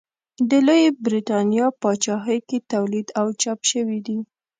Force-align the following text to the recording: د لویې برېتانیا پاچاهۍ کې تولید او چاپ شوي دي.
د 0.49 0.51
لویې 0.67 0.89
برېتانیا 1.05 1.67
پاچاهۍ 1.81 2.39
کې 2.47 2.57
تولید 2.71 3.07
او 3.19 3.27
چاپ 3.41 3.59
شوي 3.71 3.99
دي. 4.07 4.17